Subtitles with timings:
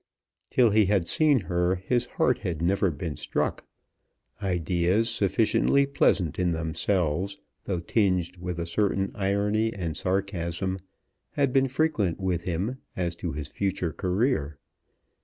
[0.49, 3.65] Till he had seen her his heart had never been struck.
[4.41, 10.79] Ideas, sufficiently pleasant in themselves, though tinged with a certain irony and sarcasm,
[11.33, 14.57] had been frequent with him as to his future career.